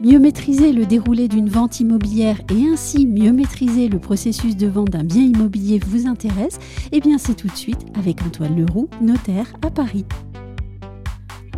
[0.00, 4.90] Mieux maîtriser le déroulé d'une vente immobilière et ainsi mieux maîtriser le processus de vente
[4.90, 6.58] d'un bien immobilier vous intéresse
[6.90, 10.04] Eh bien, c'est tout de suite avec Antoine Leroux, notaire à Paris.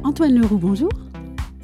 [0.04, 0.90] Antoine Leroux, bonjour.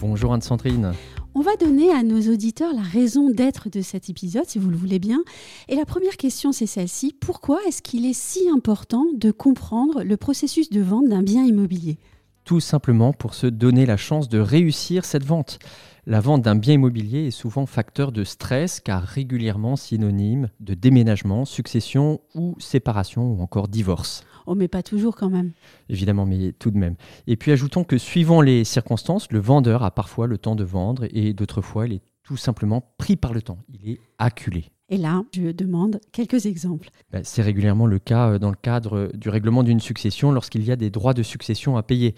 [0.00, 0.92] Bonjour Anne-Sandrine.
[1.34, 4.76] On va donner à nos auditeurs la raison d'être de cet épisode, si vous le
[4.76, 5.22] voulez bien.
[5.68, 7.14] Et la première question, c'est celle-ci.
[7.20, 11.98] Pourquoi est-ce qu'il est si important de comprendre le processus de vente d'un bien immobilier?
[12.44, 15.58] Tout simplement pour se donner la chance de réussir cette vente.
[16.04, 21.44] La vente d'un bien immobilier est souvent facteur de stress car régulièrement synonyme de déménagement,
[21.44, 24.24] succession ou séparation ou encore divorce.
[24.46, 25.52] Oh, mais pas toujours quand même.
[25.88, 26.96] Évidemment, mais tout de même.
[27.28, 31.06] Et puis ajoutons que suivant les circonstances, le vendeur a parfois le temps de vendre
[31.08, 33.58] et d'autres fois, il est tout simplement pris par le temps.
[33.68, 34.72] Il est acculé.
[34.88, 36.90] Et là, je demande quelques exemples.
[37.10, 40.70] Ben, c'est régulièrement le cas euh, dans le cadre du règlement d'une succession lorsqu'il y
[40.70, 42.14] a des droits de succession à payer.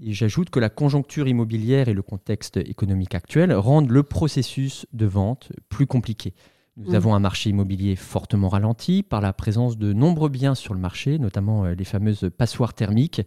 [0.00, 5.52] J'ajoute que la conjoncture immobilière et le contexte économique actuel rendent le processus de vente
[5.68, 6.34] plus compliqué.
[6.78, 6.94] Nous Mm.
[6.94, 11.18] avons un marché immobilier fortement ralenti par la présence de nombreux biens sur le marché,
[11.18, 13.20] notamment euh, les fameuses passoires thermiques,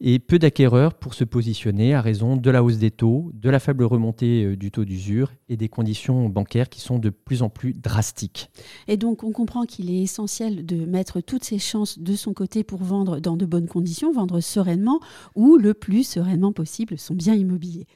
[0.00, 3.60] et peu d'acquéreurs pour se positionner à raison de la hausse des taux, de la
[3.60, 7.50] faible remontée euh, du taux d'usure et des conditions bancaires qui sont de plus en
[7.50, 8.50] plus drastiques.
[8.88, 12.64] Et donc, on comprend qu'il est essentiel de mettre toutes ses chances de son côté
[12.64, 14.98] pour vendre dans de bonnes conditions, vendre sereinement
[15.36, 17.86] ou le plus sereinement possible son bien immobilier.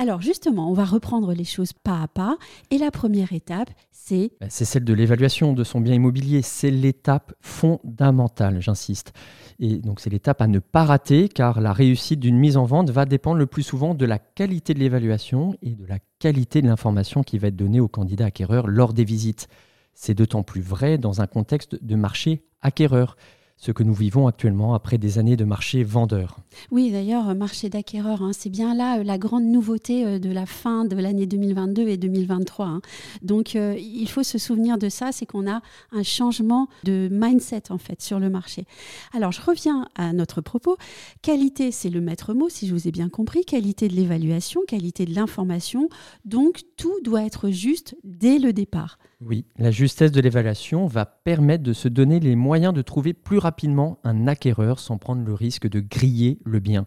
[0.00, 2.38] Alors justement, on va reprendre les choses pas à pas.
[2.70, 6.40] Et la première étape, c'est Ben, C'est celle de l'évaluation de son bien immobilier.
[6.40, 9.12] C'est l'étape fondamentale, j'insiste.
[9.58, 12.90] Et donc c'est l'étape à ne pas rater car la réussite d'une mise en vente
[12.90, 16.68] va dépendre le plus souvent de la qualité de l'évaluation et de la qualité de
[16.68, 19.48] l'information qui va être donnée au candidat acquéreur lors des visites.
[19.94, 23.16] C'est d'autant plus vrai dans un contexte de marché acquéreur,
[23.58, 26.38] ce que nous vivons actuellement après des années de marché vendeur.
[26.70, 30.30] Oui, d'ailleurs, euh, marché d'acquéreurs, hein, c'est bien là euh, la grande nouveauté euh, de
[30.30, 32.66] la fin de l'année 2022 et 2023.
[32.66, 32.80] hein.
[33.22, 35.60] Donc, il faut se souvenir de ça, c'est qu'on a
[35.92, 38.64] un changement de mindset en fait sur le marché.
[39.12, 40.76] Alors, je reviens à notre propos.
[41.22, 43.44] Qualité, c'est le maître mot, si je vous ai bien compris.
[43.44, 45.88] Qualité de l'évaluation, qualité de l'information.
[46.24, 48.98] Donc, tout doit être juste dès le départ.
[49.20, 53.38] Oui, la justesse de l'évaluation va permettre de se donner les moyens de trouver plus
[53.38, 56.86] rapidement un acquéreur sans prendre le risque de griller le bien.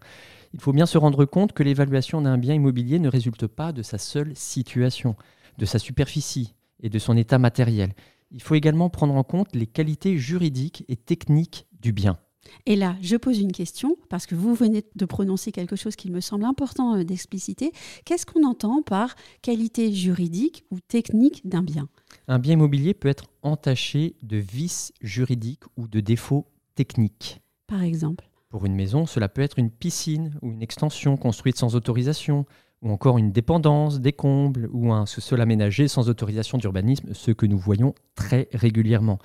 [0.54, 3.82] Il faut bien se rendre compte que l'évaluation d'un bien immobilier ne résulte pas de
[3.82, 5.14] sa seule situation,
[5.58, 7.92] de sa superficie et de son état matériel.
[8.30, 12.18] Il faut également prendre en compte les qualités juridiques et techniques du bien.
[12.66, 16.10] Et là, je pose une question, parce que vous venez de prononcer quelque chose qui
[16.10, 17.72] me semble important euh, d'expliciter.
[18.04, 21.88] Qu'est-ce qu'on entend par qualité juridique ou technique d'un bien?
[22.28, 27.40] Un bien immobilier peut être entaché de vices juridiques ou de défauts techniques.
[27.66, 28.28] Par exemple?
[28.48, 32.44] Pour une maison, cela peut être une piscine ou une extension construite sans autorisation,
[32.82, 37.46] ou encore une dépendance, des combles, ou un sous-sol aménagé sans autorisation d'urbanisme, ce que
[37.46, 39.18] nous voyons très régulièrement.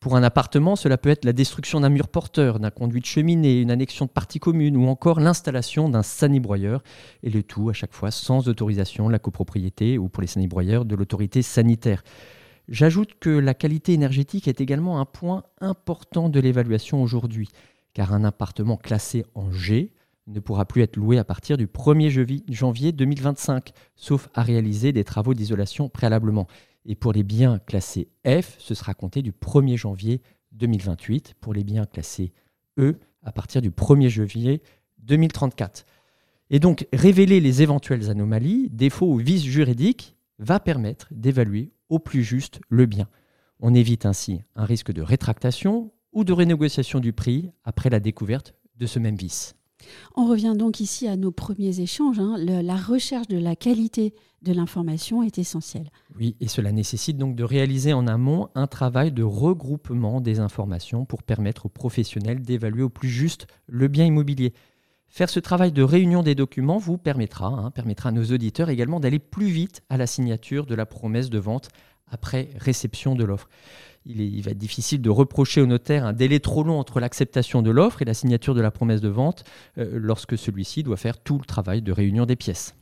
[0.00, 3.60] Pour un appartement, cela peut être la destruction d'un mur porteur, d'un conduit de cheminée,
[3.60, 6.82] une annexion de partie commune, ou encore l'installation d'un sanibroyeur,
[7.22, 10.84] et le tout à chaque fois sans autorisation de la copropriété, ou pour les sanibroyeurs,
[10.84, 12.04] de l'autorité sanitaire.
[12.68, 17.48] J'ajoute que la qualité énergétique est également un point important de l'évaluation aujourd'hui
[17.96, 19.90] car un appartement classé en G
[20.26, 24.92] ne pourra plus être loué à partir du 1er jevi- janvier 2025, sauf à réaliser
[24.92, 26.46] des travaux d'isolation préalablement.
[26.86, 31.34] Et pour les biens classés F, ce sera compté du 1er janvier 2028.
[31.40, 32.32] Pour les biens classés
[32.78, 34.62] E, à partir du 1er janvier
[34.98, 35.84] 2034.
[36.50, 42.22] Et donc, révéler les éventuelles anomalies, défauts ou vices juridiques va permettre d'évaluer au plus
[42.22, 43.08] juste le bien.
[43.58, 48.54] On évite ainsi un risque de rétractation ou de renégociation du prix après la découverte
[48.76, 49.56] de ce même vice.
[50.14, 52.18] On revient donc ici à nos premiers échanges.
[52.18, 52.36] hein.
[52.38, 55.90] La recherche de la qualité de l'information est essentielle.
[56.16, 61.04] Oui, et cela nécessite donc de réaliser en amont un travail de regroupement des informations
[61.04, 64.54] pour permettre aux professionnels d'évaluer au plus juste le bien immobilier.
[65.08, 69.00] Faire ce travail de réunion des documents vous permettra, hein, permettra à nos auditeurs également
[69.00, 71.68] d'aller plus vite à la signature de la promesse de vente
[72.10, 73.48] après réception de l'offre.
[74.04, 77.00] Il, est- il va être difficile de reprocher au notaire un délai trop long entre
[77.00, 79.44] l'acceptation de l'offre et la signature de la promesse de vente
[79.78, 82.74] euh, lorsque celui-ci doit faire tout le travail de réunion des pièces.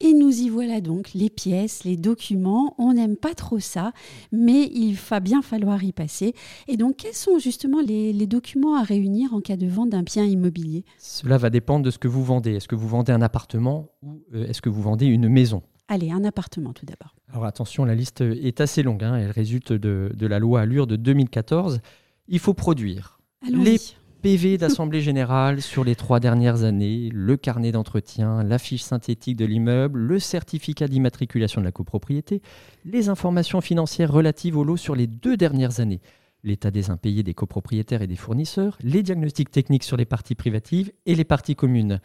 [0.00, 2.76] Et nous y voilà donc, les pièces, les documents.
[2.78, 3.92] On n'aime pas trop ça,
[4.30, 6.34] mais il va bien falloir y passer.
[6.68, 10.24] Et donc, quels sont justement les, documents à réunir en cas de vente d'un bien
[10.24, 10.84] immobilier?
[10.98, 12.54] Cela va dépendre de ce que vous vendez.
[12.54, 15.62] Est-ce que vous vendez un appartement ou euh, est-ce que vous vendez une maison?
[15.88, 17.14] Allez, un appartement tout d'abord.
[17.32, 19.02] Alors attention, la liste est assez longue.
[19.02, 19.16] Hein.
[19.16, 21.80] Elle résulte de, de la loi Allure de 2014.
[22.28, 23.18] Il faut produire
[23.50, 23.78] les
[24.20, 29.44] PV d'Assemblée Générale sur les trois dernières années, le carnet d'entretien, la fiche synthétique de
[29.44, 32.42] l'immeuble, le certificat d'immatriculation de la copropriété,
[32.84, 36.00] les informations financières relatives au lot sur les deux dernières années,
[36.42, 40.92] l'état des impayés des copropriétaires et des fournisseurs, les diagnostics techniques sur les parties privatives
[41.06, 42.00] et les parties communes.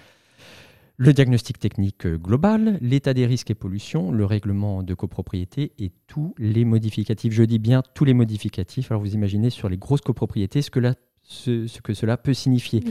[0.97, 6.35] Le diagnostic technique global, l'état des risques et pollutions, le règlement de copropriété et tous
[6.37, 7.33] les modificatifs.
[7.33, 8.91] Je dis bien tous les modificatifs.
[8.91, 10.93] Alors vous imaginez sur les grosses copropriétés ce que la
[11.23, 12.83] ce, que cela peut signifier.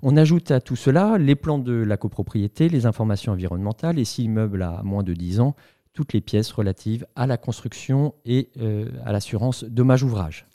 [0.00, 4.22] On ajoute à tout cela les plans de la copropriété, les informations environnementales et si
[4.22, 5.56] l'immeuble a moins de 10 ans,
[5.92, 10.46] toutes les pièces relatives à la construction et euh, à l'assurance dommage-ouvrage.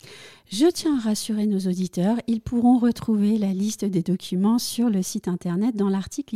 [0.51, 5.01] Je tiens à rassurer nos auditeurs, ils pourront retrouver la liste des documents sur le
[5.01, 6.35] site internet dans l'article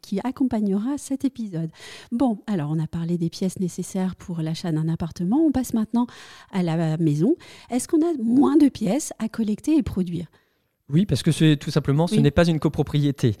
[0.00, 1.70] qui accompagnera cet épisode.
[2.12, 6.06] Bon, alors on a parlé des pièces nécessaires pour l'achat d'un appartement, on passe maintenant
[6.52, 7.34] à la maison.
[7.70, 10.26] Est-ce qu'on a moins de pièces à collecter et produire?
[10.88, 13.36] Oui, parce que tout simplement, ce n'est pas une copropriété.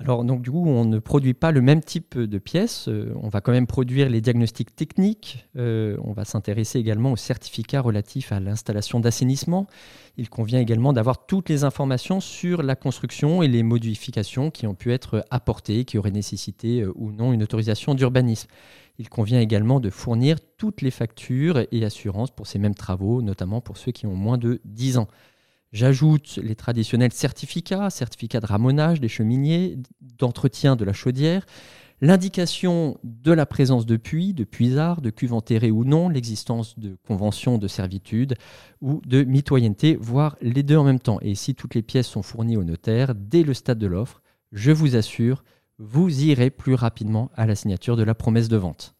[0.00, 2.86] Alors donc du coup, on ne produit pas le même type de pièces.
[2.88, 5.48] Euh, on va quand même produire les diagnostics techniques.
[5.56, 9.66] Euh, on va s'intéresser également aux certificats relatifs à l'installation d'assainissement.
[10.16, 14.74] Il convient également d'avoir toutes les informations sur la construction et les modifications qui ont
[14.74, 18.48] pu être apportées, qui auraient nécessité euh, ou non une autorisation d'urbanisme.
[18.98, 23.60] Il convient également de fournir toutes les factures et assurances pour ces mêmes travaux, notamment
[23.60, 25.08] pour ceux qui ont moins de 10 ans.
[25.72, 31.44] J'ajoute les traditionnels certificats, certificats de ramonage des cheminiers, d'entretien de la chaudière,
[32.00, 36.96] l'indication de la présence de puits, de puisards, de cuves enterrées ou non, l'existence de
[37.06, 38.34] conventions de servitude
[38.80, 41.18] ou de mitoyenneté, voire les deux en même temps.
[41.20, 44.22] Et si toutes les pièces sont fournies au notaire dès le stade de l'offre,
[44.52, 45.44] je vous assure,
[45.78, 48.94] vous irez plus rapidement à la signature de la promesse de vente.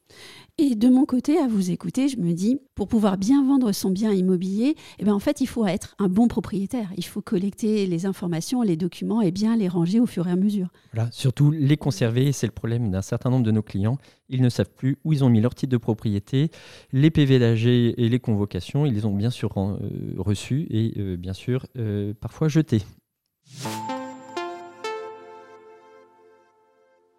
[0.61, 3.91] Et de mon côté, à vous écouter, je me dis, pour pouvoir bien vendre son
[3.91, 6.91] bien immobilier, eh bien en fait, il faut être un bon propriétaire.
[6.97, 10.37] Il faut collecter les informations, les documents et bien les ranger au fur et à
[10.37, 10.67] mesure.
[10.93, 13.99] Voilà, surtout les conserver, c'est le problème d'un certain nombre de nos clients.
[14.29, 16.51] Ils ne savent plus où ils ont mis leur titre de propriété,
[16.93, 19.79] les PV d'AG et les convocations, ils les ont bien sûr euh,
[20.17, 22.83] reçus et euh, bien sûr euh, parfois jetés.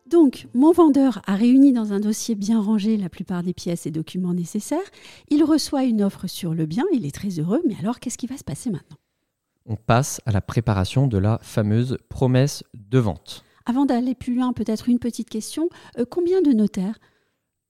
[0.10, 3.92] Donc, mon vendeur a réuni dans un dossier bien rangé la plupart des pièces et
[3.92, 4.80] documents nécessaires.
[5.30, 8.26] Il reçoit une offre sur le bien, il est très heureux, mais alors qu'est-ce qui
[8.26, 8.98] va se passer maintenant?
[9.68, 13.44] On passe à la préparation de la fameuse promesse de vente.
[13.68, 15.70] Avant d'aller plus loin, peut-être une petite question.
[16.00, 16.98] Euh, combien de notaires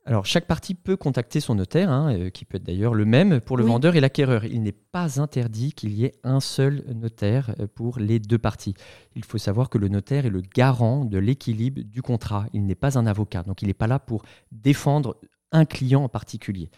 [0.10, 3.40] alors, chaque partie peut contacter son notaire, hein, euh, qui peut être d'ailleurs le même
[3.40, 4.44] pour le vendeur et l'acquéreur.
[4.44, 8.74] Il n'est pas interdit qu'il y ait un seul notaire euh, pour les deux parties.
[9.16, 12.48] Il faut savoir que le notaire est le garant de l'équilibre du contrat.
[12.54, 15.16] Il n'est pas un avocat, donc il n'est pas là pour défendre
[15.52, 16.72] un client en particulier.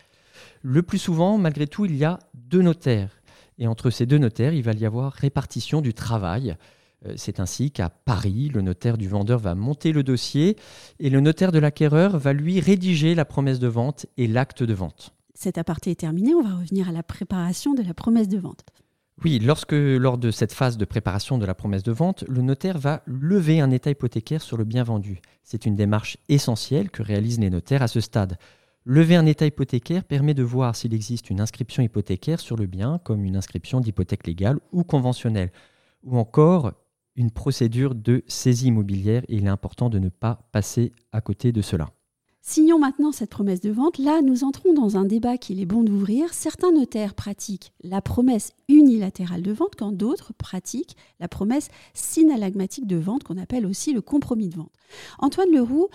[0.62, 3.22] Le plus souvent, malgré tout, il y a deux notaires.
[3.58, 6.58] Et entre ces deux notaires, il va y avoir répartition du travail.
[7.06, 10.58] Euh, c'est ainsi qu'à Paris, le notaire du vendeur va monter le dossier
[11.00, 14.74] et le notaire de l'acquéreur va lui rédiger la promesse de vente et l'acte de
[14.74, 15.14] vente.
[15.34, 18.64] Cet aparté est terminé, on va revenir à la préparation de la promesse de vente.
[19.24, 22.80] Oui, lorsque lors de cette phase de préparation de la promesse de vente, le notaire
[22.80, 25.22] va lever un état hypothécaire sur le bien vendu.
[25.44, 28.38] C'est une démarche essentielle que réalisent les notaires à ce stade.
[28.84, 33.00] Lever un état hypothécaire permet de voir s'il existe une inscription hypothécaire sur le bien,
[33.04, 35.52] comme une inscription d'hypothèque légale ou conventionnelle,
[36.04, 36.74] ou encore
[37.16, 41.52] une procédure de saisie immobilière et il est important de ne pas passer à côté
[41.52, 41.90] de cela.
[42.44, 44.00] Signons maintenant cette promesse de vente.
[44.00, 46.34] Là, nous entrons dans un débat qu'il est bon d'ouvrir.
[46.34, 52.98] Certains notaires pratiquent la promesse unilatérale de vente, quand d'autres pratiquent la promesse synalagmatique de
[52.98, 54.72] vente, qu'on appelle aussi le compromis de vente.
[55.20, 55.90] Antoine Leroux,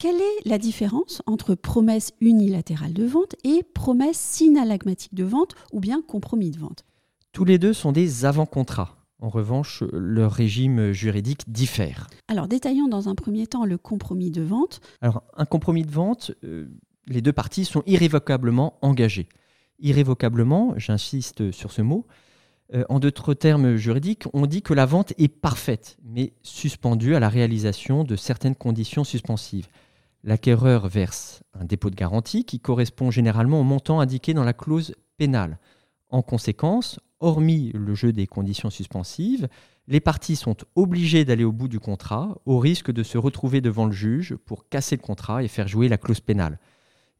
[0.00, 5.78] quelle est la différence entre promesse unilatérale de vente et promesse synalagmatique de vente ou
[5.78, 6.84] bien compromis de vente?
[7.30, 9.01] Tous les deux sont des avant-contrats.
[9.22, 12.08] En revanche, leur régime juridique diffère.
[12.26, 14.80] Alors, détaillons dans un premier temps le compromis de vente.
[15.00, 16.66] Alors, un compromis de vente, euh,
[17.06, 19.28] les deux parties sont irrévocablement engagées.
[19.78, 22.04] Irrévocablement, j'insiste sur ce mot,
[22.74, 27.20] euh, en d'autres termes juridiques, on dit que la vente est parfaite, mais suspendue à
[27.20, 29.68] la réalisation de certaines conditions suspensives.
[30.24, 34.96] L'acquéreur verse un dépôt de garantie qui correspond généralement au montant indiqué dans la clause
[35.16, 35.58] pénale.
[36.08, 39.48] En conséquence, hormis le jeu des conditions suspensives,
[39.88, 43.86] les parties sont obligées d'aller au bout du contrat au risque de se retrouver devant
[43.86, 46.58] le juge pour casser le contrat et faire jouer la clause pénale.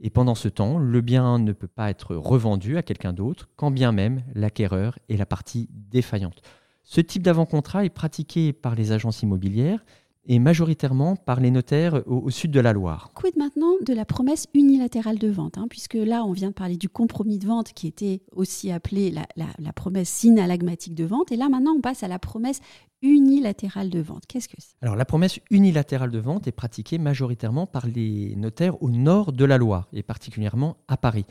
[0.01, 3.71] Et pendant ce temps, le bien ne peut pas être revendu à quelqu'un d'autre, quand
[3.71, 6.43] bien même l'acquéreur est la partie défaillante.
[6.83, 9.85] Ce type d'avant-contrat est pratiqué par les agences immobilières
[10.26, 13.11] et majoritairement par les notaires au, sud de la Loire.
[13.14, 16.76] Quid maintenant de la promesse unilatérale de vente hein, Puisque là, on vient de parler
[16.76, 19.26] du compromis de vente qui était aussi appelé la,
[19.59, 21.33] la promesse synalagmatique de vente.
[21.33, 22.61] Et là, maintenant, on passe à la promesse
[23.02, 24.25] unilatérale de vente.
[24.26, 24.75] Qu'est-ce que c'est?
[24.81, 29.45] Alors, la promesse unilatérale de vente est pratiquée majoritairement par les notaires au nord de
[29.45, 31.26] la Loire, et particulièrement à Paris.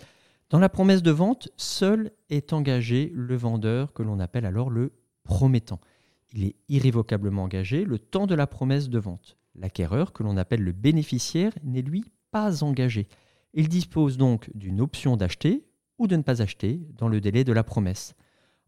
[0.49, 4.91] Dans la promesse de vente, seul est engagé le vendeur que l'on appelle alors le
[5.23, 5.79] promettant.
[6.33, 9.37] Il est irrévocablement engagé le temps de la promesse de vente.
[9.55, 13.07] L'acquéreur, que l'on appelle le bénéficiaire, n'est lui pas engagé.
[13.53, 15.65] Il dispose donc d'une option d'acheter
[15.97, 18.15] ou de ne pas acheter dans le délai de la promesse.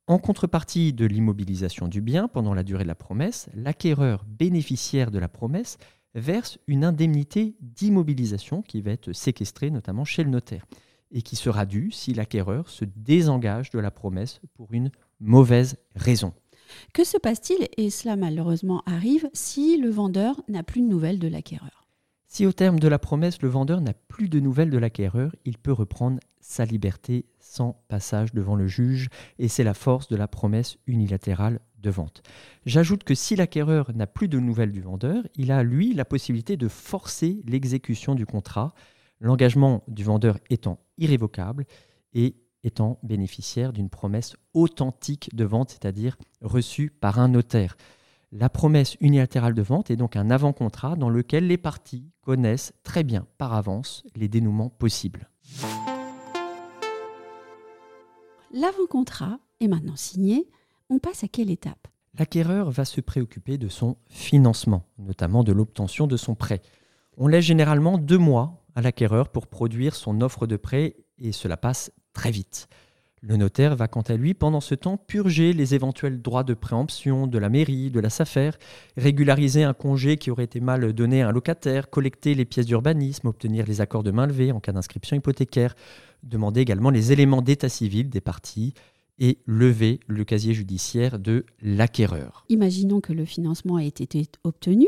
[0.07, 5.19] En contrepartie de l'immobilisation du bien pendant la durée de la promesse, l'acquéreur bénéficiaire de
[5.19, 5.77] la promesse
[6.13, 10.65] verse une indemnité d'immobilisation qui va être séquestrée notamment chez le notaire
[11.11, 14.91] et qui sera due si l'acquéreur se désengage de la promesse pour une
[15.21, 16.33] mauvaise raison.
[16.93, 21.27] Que se passe-t-il, et cela malheureusement arrive, si le vendeur n'a plus de nouvelles de
[21.27, 21.87] l'acquéreur
[22.27, 25.57] Si au terme de la promesse, le vendeur n'a plus de nouvelles de l'acquéreur, il
[25.57, 30.27] peut reprendre sa liberté sans passage devant le juge, et c'est la force de la
[30.27, 32.23] promesse unilatérale de vente.
[32.65, 36.57] J'ajoute que si l'acquéreur n'a plus de nouvelles du vendeur, il a, lui, la possibilité
[36.57, 38.73] de forcer l'exécution du contrat,
[39.19, 41.65] l'engagement du vendeur étant irrévocable,
[42.13, 47.75] et étant bénéficiaire d'une promesse authentique de vente, c'est-à-dire reçue par un notaire.
[48.31, 53.03] La promesse unilatérale de vente est donc un avant-contrat dans lequel les parties connaissent très
[53.03, 55.29] bien par avance les dénouements possibles.
[58.51, 60.49] L'avant-contrat est maintenant signé.
[60.89, 61.87] On passe à quelle étape?
[62.17, 66.61] L'acquéreur va se préoccuper de son financement, notamment de l'obtention de son prêt.
[67.17, 71.57] On laisse généralement deux mois à l'acquéreur pour produire son offre de prêt et cela
[71.57, 72.67] passe très vite.
[73.25, 77.25] Le notaire va quant à lui, pendant ce temps, purger les éventuels droits de préemption
[77.25, 78.51] de la mairie, de la SAFER,
[78.97, 83.29] régulariser un congé qui aurait été mal donné à un locataire, collecter les pièces d'urbanisme,
[83.29, 85.73] obtenir les accords de main levée en cas d'inscription hypothécaire,
[86.21, 88.73] demander également les éléments d'état civil des parties
[89.19, 92.45] et lever le casier judiciaire de l'acquéreur.
[92.49, 94.87] Imaginons que le financement ait été obtenu,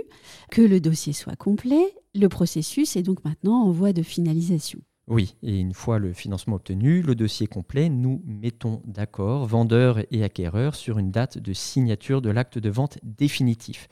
[0.52, 4.80] que le dossier soit complet, le processus est donc maintenant en voie de finalisation.
[5.08, 10.24] Oui, et une fois le financement obtenu, le dossier complet, nous mettons d'accord, vendeur et
[10.24, 13.88] acquéreur, sur une date de signature de l'acte de vente définitif.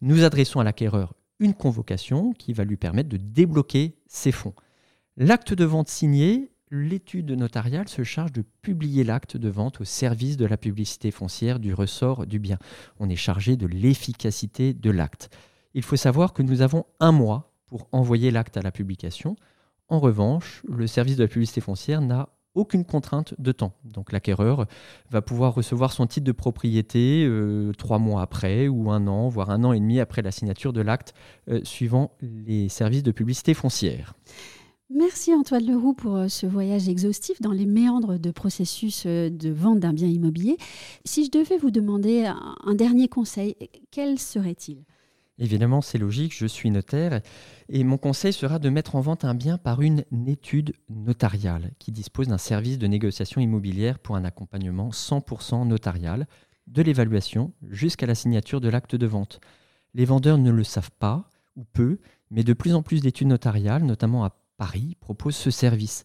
[0.00, 4.54] Nous adressons à l'acquéreur une convocation qui va lui permettre de débloquer ses fonds.
[5.18, 10.38] L'acte de vente signé, l'étude notariale se charge de publier l'acte de vente au service
[10.38, 12.58] de la publicité foncière du ressort du bien.
[12.98, 15.28] On est chargé de l'efficacité de l'acte.
[15.74, 19.36] Il faut savoir que nous avons un mois pour envoyer l'acte à la publication.
[19.88, 23.72] En revanche, le service de la publicité foncière n'a aucune contrainte de temps.
[23.84, 24.66] Donc l'acquéreur
[25.10, 29.50] va pouvoir recevoir son titre de propriété euh, trois mois après ou un an, voire
[29.50, 31.14] un an et demi après la signature de l'acte,
[31.48, 34.14] euh, suivant les services de publicité foncière.
[34.90, 39.80] Merci Antoine Leroux pour euh, ce voyage exhaustif dans les méandres de processus de vente
[39.80, 40.56] d'un bien immobilier.
[41.04, 43.56] Si je devais vous demander un dernier conseil,
[43.90, 44.84] quel serait-il?
[45.38, 47.20] Évidemment, c'est logique, je suis notaire
[47.68, 51.90] et mon conseil sera de mettre en vente un bien par une étude notariale qui
[51.90, 56.28] dispose d'un service de négociation immobilière pour un accompagnement 100% notarial,
[56.66, 59.40] de l'évaluation jusqu'à la signature de l'acte de vente.
[59.92, 61.98] Les vendeurs ne le savent pas ou peu,
[62.30, 66.04] mais de plus en plus d'études notariales, notamment à Paris, proposent ce service.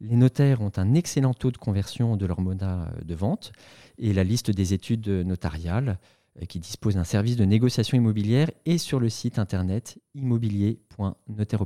[0.00, 2.64] Les notaires ont un excellent taux de conversion de leur monnaie
[3.04, 3.52] de vente
[3.98, 5.98] et la liste des études notariales
[6.46, 11.64] qui dispose d'un service de négociation immobilière et sur le site internet immobilier.notaire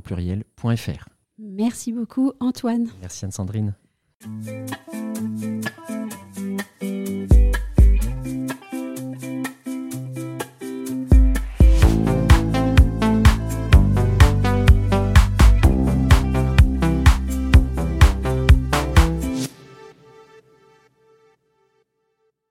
[1.37, 2.87] Merci beaucoup Antoine.
[3.01, 3.75] Merci Anne-Sandrine.